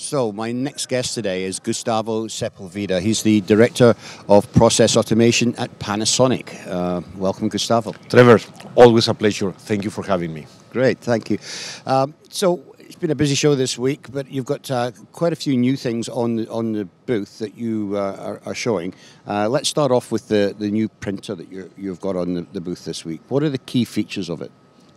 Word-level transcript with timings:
So, 0.00 0.32
my 0.32 0.50
next 0.50 0.88
guest 0.88 1.14
today 1.14 1.44
is 1.44 1.60
Gustavo 1.60 2.26
Sepulveda. 2.26 3.02
He's 3.02 3.22
the 3.22 3.42
Director 3.42 3.94
of 4.30 4.50
Process 4.54 4.96
Automation 4.96 5.54
at 5.56 5.78
Panasonic. 5.78 6.66
Uh, 6.66 7.02
welcome, 7.16 7.50
Gustavo. 7.50 7.92
Trevor, 8.08 8.40
always 8.76 9.08
a 9.08 9.14
pleasure. 9.14 9.52
Thank 9.52 9.84
you 9.84 9.90
for 9.90 10.02
having 10.02 10.32
me. 10.32 10.46
Great, 10.70 11.00
thank 11.00 11.28
you. 11.28 11.38
Um, 11.84 12.14
so, 12.30 12.64
it's 12.78 12.96
been 12.96 13.10
a 13.10 13.14
busy 13.14 13.34
show 13.34 13.54
this 13.54 13.78
week, 13.78 14.10
but 14.10 14.30
you've 14.30 14.46
got 14.46 14.70
uh, 14.70 14.92
quite 15.12 15.34
a 15.34 15.36
few 15.36 15.54
new 15.54 15.76
things 15.76 16.08
on 16.08 16.36
the, 16.36 16.50
on 16.50 16.72
the 16.72 16.86
booth 17.04 17.38
that 17.38 17.54
you 17.58 17.92
uh, 17.94 18.16
are, 18.18 18.40
are, 18.46 18.54
showing. 18.54 18.94
Uh, 19.26 19.50
let's 19.50 19.68
start 19.68 19.92
off 19.92 20.10
with 20.10 20.28
the, 20.28 20.56
the 20.58 20.70
new 20.70 20.88
printer 20.88 21.34
that 21.34 21.52
you 21.76 21.88
have 21.90 22.00
got 22.00 22.16
on 22.16 22.32
the, 22.32 22.46
the 22.54 22.60
booth 22.62 22.86
this 22.86 23.04
week. 23.04 23.20
What 23.28 23.42
are 23.42 23.50
the 23.50 23.58
key 23.58 23.84
features 23.84 24.30
of 24.30 24.40
it? 24.40 24.50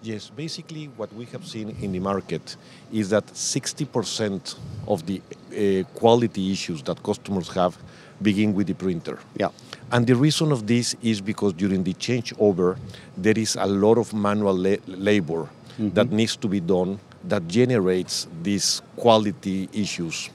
Yes, 0.03 0.29
basically 0.29 0.87
what 0.97 1.13
we 1.13 1.23
have 1.25 1.47
seen 1.47 1.77
in 1.81 1.93
the 1.93 1.99
market 1.99 2.57
is 2.91 3.09
that 3.11 3.25
60% 3.27 4.55
of 4.85 5.05
the 5.05 5.21
uh, 5.21 5.87
quality 5.97 6.51
issues 6.51 6.83
that 6.83 7.01
customers 7.01 7.47
have 7.53 7.77
begin 8.21 8.53
with 8.53 8.67
the 8.67 8.73
printer. 8.73 9.17
Yeah. 9.37 9.49
And 9.93 10.05
the 10.05 10.15
reason 10.15 10.51
of 10.51 10.67
this 10.67 10.93
is 11.01 11.21
because 11.21 11.53
during 11.53 11.83
the 11.85 11.93
changeover, 11.93 12.77
there 13.15 13.37
is 13.37 13.55
a 13.55 13.65
lot 13.65 13.97
of 13.97 14.13
manual 14.13 14.57
la 14.57 14.75
labor 14.87 15.47
mm-hmm. 15.79 15.89
that 15.91 16.11
needs 16.11 16.35
to 16.35 16.49
be 16.49 16.59
done 16.59 16.99
that 17.23 17.47
generates 17.47 18.27
these 18.41 18.81
quality 18.97 19.69
issues 19.71 20.29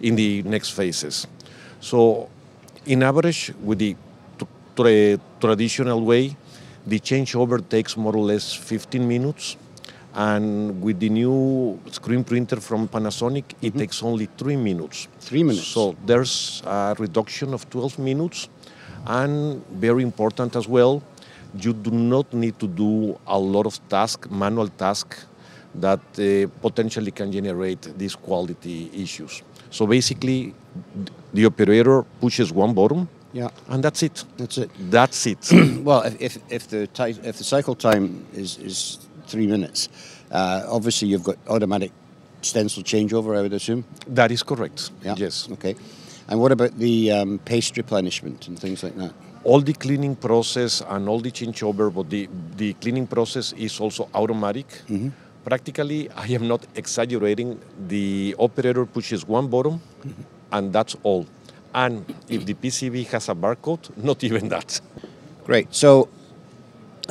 in 0.00 0.16
the 0.16 0.42
next 0.44 0.70
phases. 0.70 1.26
So, 1.80 2.30
in 2.86 3.02
average, 3.02 3.52
with 3.62 3.80
the 3.80 3.96
tra- 4.74 5.20
traditional 5.40 6.00
way, 6.00 6.36
the 6.86 6.98
changeover 7.00 7.66
takes 7.68 7.96
more 7.96 8.14
or 8.14 8.24
less 8.24 8.54
15 8.54 9.06
minutes. 9.06 9.56
And 10.12 10.82
with 10.82 10.98
the 10.98 11.08
new 11.08 11.78
screen 11.90 12.24
printer 12.24 12.56
from 12.60 12.88
Panasonic, 12.88 13.44
it 13.62 13.70
mm-hmm. 13.70 13.78
takes 13.78 14.02
only 14.02 14.26
three 14.36 14.56
minutes. 14.56 15.06
Three 15.20 15.44
minutes. 15.44 15.68
So 15.68 15.94
there's 16.04 16.62
a 16.66 16.96
reduction 16.98 17.54
of 17.54 17.68
12 17.70 17.98
minutes. 17.98 18.48
And 19.06 19.64
very 19.68 20.02
important 20.02 20.56
as 20.56 20.66
well, 20.66 21.02
you 21.58 21.72
do 21.72 21.90
not 21.90 22.32
need 22.32 22.58
to 22.58 22.66
do 22.66 23.18
a 23.26 23.38
lot 23.38 23.66
of 23.66 23.80
task, 23.88 24.30
manual 24.30 24.68
task, 24.68 25.16
that 25.74 26.00
uh, 26.18 26.48
potentially 26.60 27.10
can 27.12 27.30
generate 27.30 27.96
these 27.96 28.16
quality 28.16 28.90
issues. 28.92 29.42
So 29.70 29.86
basically, 29.86 30.54
the 31.32 31.46
operator 31.46 32.02
pushes 32.20 32.52
one 32.52 32.74
button, 32.74 33.08
yeah, 33.32 33.50
and 33.68 33.82
that's 33.82 34.02
it. 34.02 34.24
That's 34.36 34.58
it. 34.58 34.70
That's 34.90 35.26
it. 35.26 35.52
well, 35.82 36.02
if, 36.02 36.20
if, 36.20 36.38
if 36.50 36.68
the 36.68 36.88
if 37.24 37.38
the 37.38 37.44
cycle 37.44 37.74
time 37.74 38.26
is, 38.34 38.58
is 38.58 38.98
three 39.26 39.46
minutes, 39.46 39.88
uh, 40.30 40.64
obviously 40.68 41.08
you've 41.08 41.24
got 41.24 41.36
automatic 41.48 41.92
stencil 42.42 42.82
changeover. 42.82 43.38
I 43.38 43.42
would 43.42 43.52
assume. 43.52 43.84
That 44.06 44.30
is 44.30 44.42
correct. 44.42 44.90
Yeah. 45.02 45.14
Yes. 45.16 45.48
Okay. 45.52 45.76
And 46.28 46.40
what 46.40 46.52
about 46.52 46.78
the 46.78 47.10
um, 47.10 47.38
paste 47.40 47.76
replenishment 47.76 48.48
and 48.48 48.58
things 48.58 48.82
like 48.82 48.96
that? 48.96 49.12
All 49.42 49.60
the 49.60 49.72
cleaning 49.72 50.14
process 50.16 50.80
and 50.86 51.08
all 51.08 51.18
the 51.18 51.30
changeover, 51.32 51.92
but 51.92 52.08
the, 52.08 52.28
the 52.56 52.74
cleaning 52.74 53.06
process 53.06 53.52
is 53.54 53.80
also 53.80 54.08
automatic. 54.14 54.68
Mm-hmm. 54.88 55.08
Practically, 55.44 56.10
I 56.10 56.26
am 56.26 56.46
not 56.46 56.66
exaggerating. 56.76 57.58
The 57.88 58.36
operator 58.38 58.86
pushes 58.86 59.26
one 59.26 59.48
button, 59.48 59.80
mm-hmm. 59.80 60.22
and 60.52 60.72
that's 60.72 60.96
all. 61.02 61.26
And 61.74 62.04
if 62.28 62.44
the 62.46 62.54
PCB 62.54 63.06
has 63.08 63.28
a 63.28 63.34
barcode, 63.34 63.96
not 63.96 64.24
even 64.24 64.48
that. 64.48 64.80
Great. 65.44 65.74
So 65.74 66.08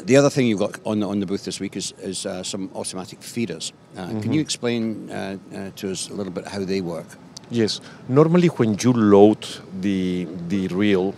the 0.03 0.17
other 0.17 0.29
thing 0.29 0.47
you've 0.47 0.59
got 0.59 0.79
on 0.85 0.99
the, 0.99 1.07
on 1.07 1.19
the 1.19 1.25
booth 1.25 1.45
this 1.45 1.59
week 1.59 1.75
is, 1.75 1.93
is 1.99 2.25
uh, 2.25 2.43
some 2.43 2.69
automatic 2.75 3.21
feeders. 3.21 3.73
Uh, 3.95 4.01
mm-hmm. 4.01 4.21
Can 4.21 4.33
you 4.33 4.41
explain 4.41 5.09
uh, 5.09 5.37
uh, 5.53 5.69
to 5.77 5.91
us 5.91 6.09
a 6.09 6.13
little 6.13 6.31
bit 6.31 6.47
how 6.47 6.63
they 6.63 6.81
work? 6.81 7.07
Yes. 7.51 7.81
Normally, 8.07 8.47
when 8.47 8.77
you 8.79 8.93
load 8.93 9.45
the 9.81 10.27
the 10.47 10.67
reel, 10.67 11.15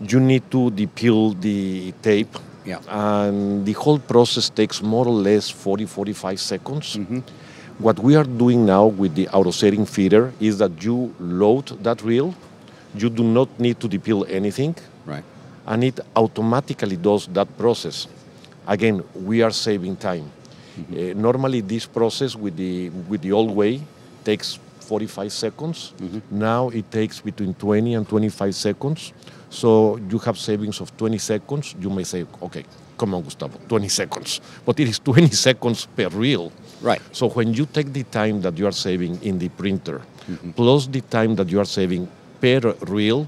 you 0.00 0.18
need 0.18 0.50
to 0.50 0.70
depil 0.70 1.40
the 1.40 1.92
tape. 2.02 2.36
Yeah. 2.64 2.80
And 2.88 3.64
the 3.64 3.72
whole 3.72 3.98
process 3.98 4.50
takes 4.50 4.82
more 4.82 5.06
or 5.06 5.14
less 5.14 5.48
40, 5.48 5.86
45 5.86 6.40
seconds. 6.40 6.96
Mm-hmm. 6.96 7.20
What 7.78 7.98
we 8.00 8.16
are 8.16 8.24
doing 8.24 8.66
now 8.66 8.86
with 8.86 9.14
the 9.14 9.28
auto 9.28 9.50
setting 9.50 9.86
feeder 9.86 10.32
is 10.40 10.58
that 10.58 10.82
you 10.84 11.14
load 11.18 11.82
that 11.82 12.02
reel 12.02 12.34
you 12.94 13.10
do 13.10 13.22
not 13.22 13.48
need 13.58 13.78
to 13.80 13.88
depil 13.88 14.26
anything. 14.28 14.74
Right. 15.06 15.24
And 15.66 15.84
it 15.84 16.00
automatically 16.16 16.96
does 16.96 17.26
that 17.28 17.48
process. 17.56 18.06
Again, 18.66 19.02
we 19.14 19.42
are 19.42 19.50
saving 19.50 19.96
time. 19.96 20.30
Mm-hmm. 20.78 21.18
Uh, 21.18 21.20
normally, 21.20 21.60
this 21.60 21.86
process 21.86 22.36
with 22.36 22.56
the 22.56 22.90
with 23.08 23.22
the 23.22 23.32
old 23.32 23.50
way 23.50 23.80
takes 24.24 24.58
45 24.90 25.32
seconds. 25.32 25.92
Mm-hmm. 25.98 26.38
Now 26.38 26.68
it 26.70 26.90
takes 26.90 27.20
between 27.20 27.54
20 27.54 27.94
and 27.94 28.08
25 28.08 28.54
seconds. 28.54 29.12
So 29.50 29.98
you 30.10 30.18
have 30.18 30.38
savings 30.38 30.80
of 30.80 30.96
20 30.96 31.18
seconds. 31.18 31.74
You 31.80 31.90
may 31.90 32.04
say, 32.04 32.26
okay, 32.42 32.64
come 32.98 33.14
on, 33.14 33.22
Gustavo, 33.22 33.58
20 33.68 33.88
seconds. 33.88 34.40
But 34.64 34.80
it 34.80 34.88
is 34.88 34.98
20 35.04 35.30
seconds 35.30 35.86
per 35.86 36.08
reel. 36.08 36.52
Right. 36.82 37.00
So 37.12 37.28
when 37.28 37.54
you 37.54 37.66
take 37.66 37.92
the 37.92 38.04
time 38.04 38.40
that 38.42 38.58
you 38.58 38.66
are 38.66 38.72
saving 38.72 39.22
in 39.22 39.38
the 39.38 39.48
printer, 39.48 40.02
mm-hmm. 40.28 40.50
plus 40.52 40.86
the 40.86 41.02
time 41.02 41.36
that 41.36 41.48
you 41.48 41.60
are 41.60 41.66
saving 41.66 42.08
per 42.40 42.74
reel, 42.86 43.26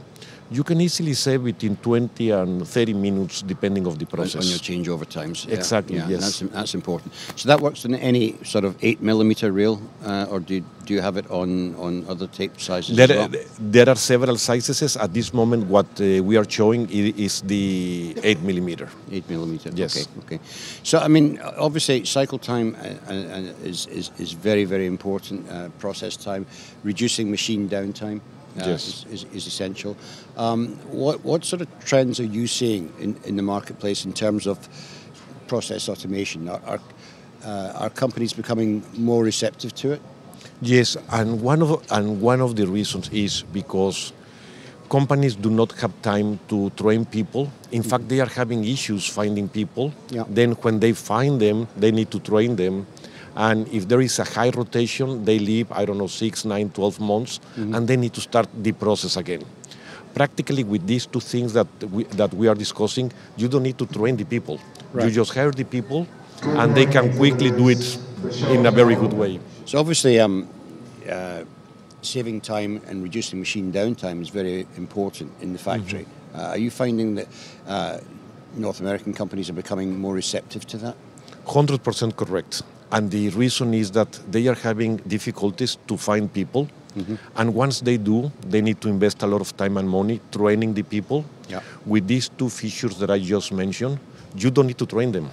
you 0.53 0.65
can 0.65 0.81
easily 0.81 1.15
save 1.15 1.45
between 1.45 1.77
20 1.77 2.31
and 2.31 2.69
30 2.69 2.95
minutes 2.95 3.43
depending 3.43 3.87
of 3.87 3.99
the 3.99 4.07
process. 4.07 4.45
On 4.45 4.49
your 4.51 4.59
changeover 4.59 5.09
times. 5.09 5.47
Yeah. 5.47 5.55
Exactly, 5.55 5.97
yeah, 5.97 6.09
yes. 6.09 6.21
That's, 6.21 6.53
that's, 6.53 6.75
important. 6.75 7.15
So 7.37 7.49
that 7.49 7.61
works 7.61 7.85
in 7.85 7.95
any 7.95 8.37
sort 8.45 8.65
of 8.65 8.77
8 8.83 9.01
millimeter 9.01 9.51
reel, 9.51 9.81
uh, 10.05 10.27
or 10.31 10.41
do, 10.41 10.61
do 10.85 10.95
you 10.95 11.01
have 11.01 11.17
it 11.17 11.31
on, 11.31 11.75
on 11.77 12.05
other 12.09 12.27
tape 12.27 12.61
sizes 12.61 12.97
there, 12.97 13.09
well? 13.09 13.31
there 13.59 13.89
are 13.89 13.97
several 13.97 14.37
sizes. 14.37 14.97
At 14.97 15.15
this 15.15 15.33
moment, 15.33 15.67
what 15.67 15.87
uh, 16.01 16.23
we 16.23 16.37
are 16.37 16.49
showing 16.49 16.89
is 16.91 17.41
the 17.43 18.15
8 18.23 18.41
millimeter. 18.43 18.89
8 19.11 19.31
millimeter, 19.31 19.71
yes. 19.75 19.97
Okay, 19.97 20.37
okay. 20.37 20.41
So, 20.83 20.99
I 20.99 21.09
mean, 21.09 21.41
obviously, 21.41 22.05
cycle 22.05 22.39
time 22.39 22.77
uh, 22.77 23.13
uh 23.13 23.65
is, 23.65 23.87
is, 23.87 24.11
is 24.19 24.33
very, 24.33 24.65
very 24.65 24.87
important, 24.87 25.49
uh, 25.49 25.69
process 25.79 26.17
time, 26.17 26.47
reducing 26.85 27.31
machine 27.31 27.69
downtime 27.69 28.21
uh, 28.61 28.65
yes. 28.67 29.07
is, 29.07 29.25
is, 29.25 29.25
is, 29.33 29.47
essential. 29.47 29.97
Um, 30.37 30.77
what, 30.91 31.25
what 31.25 31.45
sort 31.45 31.63
of 31.63 31.69
trends 31.85 32.21
are 32.21 32.25
you 32.25 32.47
seeing 32.47 32.93
in, 32.99 33.17
in 33.25 33.37
the 33.37 33.43
marketplace 33.43 34.05
in 34.05 34.13
terms 34.13 34.47
of 34.47 34.69
process 35.49 35.89
automation? 35.89 36.49
Are, 36.49 36.61
are, 36.67 36.81
uh, 37.45 37.73
are 37.77 37.91
companies 37.91 38.33
becoming 38.33 38.85
more 38.97 39.25
receptive 39.25 39.75
to 39.77 39.93
it? 39.93 40.03
Yes, 40.61 40.97
and 41.11 41.43
one 41.43 41.63
of 41.63 41.83
and 41.91 42.21
one 42.21 42.41
of 42.41 42.55
the 42.55 42.67
reasons 42.67 43.09
is 43.11 43.43
because 43.53 44.13
companies 44.89 45.35
do 45.35 45.51
not 45.51 45.73
have 45.81 45.93
time 46.03 46.39
to 46.49 46.71
train 46.71 47.05
people. 47.05 47.51
In 47.73 47.83
fact, 47.83 48.09
they 48.09 48.21
are 48.21 48.29
having 48.29 48.65
issues 48.65 49.09
finding 49.09 49.49
people. 49.49 49.93
Yeah. 50.11 50.25
Then 50.29 50.53
when 50.63 50.81
they 50.81 50.93
find 50.93 51.41
them, 51.41 51.67
they 51.77 51.91
need 51.91 52.11
to 52.11 52.21
train 52.21 52.57
them. 52.57 52.87
And 53.35 53.67
if 53.69 53.89
there 53.89 54.01
is 54.01 54.19
a 54.19 54.25
high 54.25 54.51
rotation, 54.51 55.25
they 55.25 55.39
leave, 55.39 55.71
I 55.73 55.85
don't 55.85 55.99
know, 55.99 56.07
six, 56.07 56.45
nine, 56.45 56.71
12 56.71 57.01
months, 57.01 57.41
mm-hmm. 57.57 57.75
and 57.75 57.89
they 57.89 57.97
need 57.97 58.13
to 58.15 58.21
start 58.21 58.49
the 58.63 58.73
process 58.73 59.17
again. 59.17 59.45
Practically, 60.15 60.65
with 60.65 60.87
these 60.87 61.07
two 61.07 61.21
things 61.21 61.55
that 61.55 61.67
we, 61.91 62.05
that 62.05 62.35
we 62.35 62.47
are 62.47 62.55
discussing, 62.55 63.11
you 63.37 63.49
don't 63.49 63.63
need 63.63 63.79
to 63.79 63.87
train 63.87 64.17
the 64.17 64.25
people. 64.25 64.61
Right. 64.93 65.07
You 65.07 65.11
just 65.11 65.33
hire 65.33 65.51
the 65.51 65.65
people, 65.65 66.07
and 66.43 66.75
they 66.75 66.85
can 66.85 67.17
quickly 67.17 67.51
do 67.51 67.71
it 67.71 67.99
in 68.51 68.67
a 68.67 68.71
very 68.71 68.95
good 68.95 69.15
way. 69.15 69.41
So, 69.65 69.79
obviously, 69.79 70.21
um, 70.21 70.49
uh, 71.09 71.45
saving 72.03 72.41
time 72.43 72.83
and 72.87 73.03
reducing 73.03 73.39
machine 73.39 73.73
downtime 73.73 74.21
is 74.21 74.29
very 74.29 74.67
important 74.77 75.33
in 75.41 75.53
the 75.53 75.59
factory. 75.59 76.05
Mm-hmm. 76.05 76.39
Uh, 76.39 76.49
are 76.49 76.59
you 76.59 76.71
finding 76.71 77.15
that 77.15 77.29
uh, 77.67 77.99
North 78.57 78.81
American 78.81 79.15
companies 79.15 79.49
are 79.49 79.55
becoming 79.55 79.99
more 79.99 80.15
receptive 80.15 80.67
to 80.67 80.79
that? 80.79 80.97
100% 81.47 82.17
correct. 82.17 82.63
And 82.93 83.11
the 83.11 83.31
reason 83.31 83.73
is 83.73 83.91
that 83.93 84.21
they 84.31 84.47
are 84.49 84.55
having 84.55 84.99
difficulties 85.09 85.79
to 85.89 85.97
find 85.97 86.33
people. 86.33 86.69
Mm-hmm. 86.97 87.15
And 87.37 87.55
once 87.55 87.81
they 87.81 87.97
do, 87.97 88.31
they 88.47 88.61
need 88.61 88.83
to 88.83 88.89
invest 88.89 89.23
a 89.23 89.27
lot 89.27 89.41
of 89.41 89.57
time 89.57 89.79
and 89.79 89.89
money 89.89 90.21
training 90.31 90.75
the 90.75 90.83
people. 90.83 91.25
Yeah. 91.49 91.63
With 91.87 92.07
these 92.07 92.29
two 92.29 92.51
features 92.51 92.99
that 92.99 93.11
I 93.11 93.19
just 93.19 93.51
mentioned, 93.51 93.99
you 94.37 94.51
don't 94.51 94.67
need 94.67 94.79
to 94.79 94.87
train 94.87 95.11
them. 95.11 95.31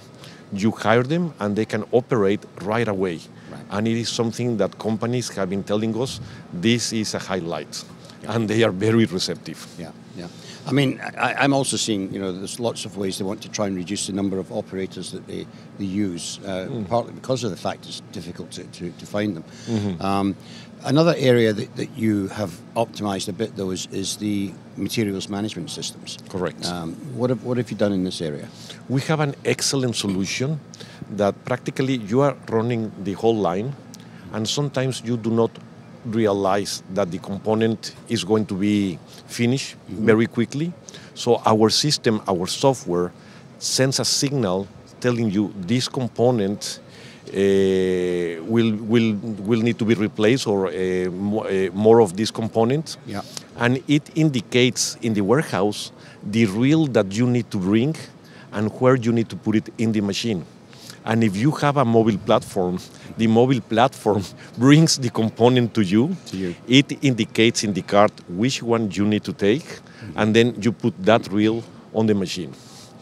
You 0.52 0.70
hire 0.70 1.02
them 1.02 1.34
and 1.38 1.54
they 1.54 1.66
can 1.66 1.84
operate 1.92 2.40
right 2.62 2.88
away. 2.88 3.20
Right. 3.52 3.60
And 3.70 3.86
it 3.86 3.98
is 3.98 4.08
something 4.08 4.56
that 4.56 4.78
companies 4.78 5.28
have 5.36 5.50
been 5.50 5.62
telling 5.62 5.94
us 6.00 6.18
this 6.52 6.94
is 6.94 7.14
a 7.14 7.18
highlight. 7.18 7.84
And 8.28 8.48
they 8.48 8.62
are 8.62 8.70
very 8.70 9.06
receptive. 9.06 9.66
Yeah, 9.78 9.92
yeah. 10.16 10.28
I 10.66 10.72
mean, 10.72 11.00
I, 11.16 11.44
am 11.44 11.54
also 11.54 11.76
seeing, 11.76 12.12
you 12.12 12.20
know, 12.20 12.32
there's 12.32 12.60
lots 12.60 12.84
of 12.84 12.96
ways 12.96 13.18
they 13.18 13.24
want 13.24 13.40
to 13.42 13.48
try 13.48 13.66
and 13.66 13.76
reduce 13.76 14.06
the 14.06 14.12
number 14.12 14.38
of 14.38 14.52
operators 14.52 15.10
that 15.12 15.26
they, 15.26 15.46
they 15.78 15.86
use, 15.86 16.38
uh, 16.44 16.68
mm. 16.68 16.88
partly 16.88 17.12
because 17.12 17.44
of 17.44 17.50
the 17.50 17.56
fact 17.56 17.86
it's 17.86 18.00
difficult 18.12 18.50
to, 18.52 18.64
to, 18.64 18.90
to 18.90 19.06
find 19.06 19.36
them. 19.36 19.44
Mm-hmm. 19.66 20.02
Um, 20.02 20.36
another 20.84 21.14
area 21.16 21.52
that, 21.52 21.76
that 21.76 21.90
you 21.96 22.28
have 22.28 22.60
optimized 22.76 23.28
a 23.28 23.32
bit, 23.32 23.56
though, 23.56 23.70
is, 23.70 23.86
is 23.86 24.18
the 24.18 24.52
materials 24.76 25.28
management 25.28 25.70
systems. 25.70 26.18
Correct. 26.28 26.66
Um, 26.66 26.94
what, 27.16 27.30
have, 27.30 27.42
what 27.42 27.56
have 27.56 27.70
you 27.70 27.76
done 27.76 27.92
in 27.92 28.04
this 28.04 28.20
area? 28.20 28.48
We 28.88 29.00
have 29.02 29.20
an 29.20 29.34
excellent 29.44 29.96
solution 29.96 30.60
that 31.10 31.42
practically 31.46 31.96
you 31.96 32.20
are 32.20 32.36
running 32.48 32.92
the 33.02 33.14
whole 33.14 33.36
line, 33.36 33.74
and 34.32 34.46
sometimes 34.46 35.02
you 35.04 35.16
do 35.16 35.30
not 35.30 35.50
realize 36.04 36.82
that 36.94 37.10
the 37.10 37.18
component 37.18 37.94
is 38.08 38.24
going 38.24 38.46
to 38.46 38.54
be 38.54 38.98
finished 39.26 39.76
very 39.88 40.26
quickly. 40.26 40.72
So 41.14 41.42
our 41.44 41.70
system, 41.70 42.22
our 42.28 42.46
software, 42.46 43.12
sends 43.58 44.00
a 44.00 44.04
signal 44.04 44.66
telling 45.00 45.30
you 45.30 45.52
this 45.56 45.88
component 45.88 46.80
uh, 47.28 48.42
will 48.44 48.74
will 48.76 49.14
will 49.48 49.60
need 49.60 49.78
to 49.78 49.84
be 49.84 49.94
replaced 49.94 50.46
or 50.46 50.68
uh, 50.68 51.10
mo- 51.10 51.44
uh, 51.44 51.70
more 51.72 52.00
of 52.00 52.16
this 52.16 52.30
component. 52.30 52.96
Yeah. 53.06 53.22
And 53.56 53.82
it 53.86 54.10
indicates 54.14 54.96
in 55.02 55.14
the 55.14 55.20
warehouse 55.20 55.92
the 56.22 56.46
reel 56.46 56.86
that 56.88 57.12
you 57.12 57.26
need 57.26 57.50
to 57.50 57.58
bring 57.58 57.94
and 58.52 58.72
where 58.80 58.96
you 58.96 59.12
need 59.12 59.28
to 59.28 59.36
put 59.36 59.56
it 59.56 59.68
in 59.78 59.92
the 59.92 60.00
machine. 60.00 60.44
And 61.04 61.24
if 61.24 61.36
you 61.36 61.50
have 61.52 61.76
a 61.78 61.84
mobile 61.84 62.18
platform, 62.18 62.78
the 63.16 63.26
mobile 63.26 63.60
platform 63.60 64.22
brings 64.58 64.98
the 64.98 65.10
component 65.10 65.74
to 65.74 65.82
you. 65.82 66.16
To 66.26 66.36
you. 66.36 66.54
It 66.68 67.02
indicates 67.04 67.64
in 67.64 67.72
the 67.72 67.82
card 67.82 68.12
which 68.28 68.62
one 68.62 68.90
you 68.92 69.06
need 69.06 69.24
to 69.24 69.32
take, 69.32 69.64
and 70.16 70.34
then 70.36 70.54
you 70.60 70.72
put 70.72 70.94
that 71.04 71.30
reel 71.32 71.62
on 71.94 72.06
the 72.06 72.14
machine. 72.14 72.52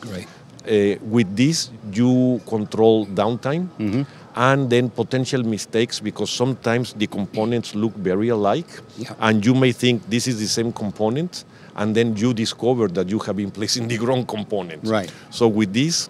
Great. 0.01 0.27
Uh, 0.67 0.99
with 1.03 1.35
this, 1.37 1.71
you 1.93 2.41
control 2.47 3.07
downtime 3.07 3.69
and 4.37 4.71
then 4.71 4.89
potential 4.91 5.43
mistakes 5.43 5.99
because 5.99 6.31
sometimes 6.31 6.93
the 6.93 7.07
components 7.07 7.75
look 7.75 7.95
very 7.97 8.29
alike, 8.29 8.69
Yeah. 8.97 9.15
and 9.19 9.45
you 9.45 9.55
may 9.55 9.73
think 9.73 10.09
this 10.09 10.29
is 10.29 10.39
the 10.39 10.47
same 10.47 10.73
component, 10.73 11.45
and 11.75 11.95
then 11.97 12.15
you 12.17 12.33
discover 12.35 12.87
that 12.89 13.09
you 13.09 13.19
have 13.21 13.37
been 13.37 13.51
placing 13.51 13.89
the 13.93 13.99
wrong 13.99 14.25
component. 14.27 14.87
Right. 14.87 15.11
So 15.31 15.49
with 15.49 15.73
this, 15.73 16.09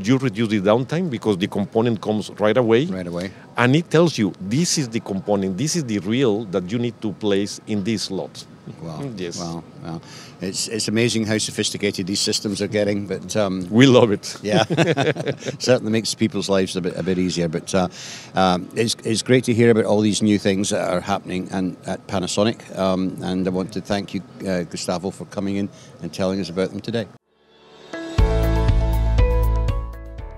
you 0.00 0.18
reduce 0.18 0.48
the 0.48 0.60
downtime 0.60 1.10
because 1.10 1.36
the 1.38 1.48
component 1.48 2.00
comes 2.00 2.30
right 2.38 2.56
away. 2.56 2.86
Right 2.86 3.06
away. 3.06 3.30
And 3.56 3.76
it 3.76 3.90
tells 3.90 4.16
you 4.18 4.32
this 4.40 4.78
is 4.78 4.88
the 4.88 5.00
component, 5.00 5.58
this 5.58 5.76
is 5.76 5.84
the 5.84 5.98
reel 6.00 6.44
that 6.46 6.70
you 6.70 6.78
need 6.78 7.00
to 7.02 7.12
place 7.12 7.60
in 7.66 7.84
this 7.84 8.04
slot. 8.04 8.44
Wow. 8.80 9.02
Yes. 9.16 9.38
Wow. 9.38 9.64
Wow. 9.82 10.00
It's 10.40 10.68
it's 10.68 10.88
amazing 10.88 11.26
how 11.26 11.38
sophisticated 11.38 12.06
these 12.06 12.20
systems 12.20 12.62
are 12.62 12.68
getting, 12.68 13.06
but 13.06 13.36
um, 13.36 13.68
We 13.70 13.86
love 13.86 14.12
it. 14.12 14.36
yeah, 14.42 14.64
certainly 15.58 15.90
makes 15.92 16.14
people's 16.14 16.48
lives 16.48 16.76
a 16.76 16.80
bit 16.80 16.96
a 16.96 17.02
bit 17.02 17.18
easier. 17.18 17.48
But 17.48 17.74
uh, 17.74 17.88
um, 18.34 18.68
it's 18.74 18.96
it's 19.04 19.22
great 19.22 19.44
to 19.44 19.54
hear 19.54 19.70
about 19.70 19.84
all 19.84 20.00
these 20.00 20.22
new 20.22 20.38
things 20.38 20.70
that 20.70 20.88
are 20.88 21.00
happening 21.00 21.48
and 21.52 21.76
at 21.86 22.06
Panasonic. 22.06 22.60
Um, 22.78 23.16
and 23.22 23.46
I 23.46 23.50
want 23.50 23.72
to 23.72 23.80
thank 23.80 24.14
you, 24.14 24.22
uh, 24.46 24.62
Gustavo, 24.62 25.10
for 25.10 25.26
coming 25.26 25.56
in 25.56 25.68
and 26.00 26.12
telling 26.12 26.40
us 26.40 26.48
about 26.50 26.70
them 26.70 26.80
today. 26.80 27.06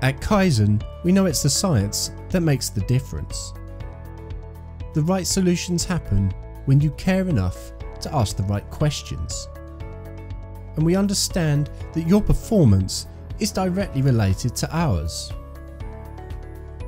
At 0.05 0.21
Kyzen, 0.21 0.83
we 1.03 1.13
know 1.13 1.25
it's 1.25 1.43
the 1.43 1.49
science 1.49 2.11
that 2.29 2.43
makes 2.43 2.69
the 2.69 2.83
difference. 2.83 3.55
The 4.93 5.01
right 5.01 5.27
solutions 5.27 5.87
happen 5.87 6.31
when 6.67 6.79
you 6.79 6.91
care 6.91 7.27
enough 7.27 7.73
to 8.03 8.15
ask 8.15 8.37
the 8.37 8.43
right 8.43 8.69
questions. 8.69 9.49
And 10.77 10.85
we 10.85 10.95
understand 10.95 11.71
that 11.95 12.07
your 12.07 12.21
performance 12.21 13.07
is 13.39 13.51
directly 13.51 14.03
related 14.03 14.55
to 14.57 14.77
ours. 14.77 15.33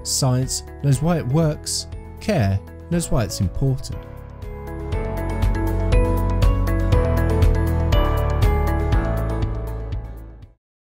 Science 0.03 0.65
knows 0.85 1.01
why 1.01 1.17
it 1.17 1.27
works, 1.27 1.87
care 2.21 2.61
knows 2.91 3.11
why 3.11 3.25
it's 3.25 3.41
important. 3.41 3.97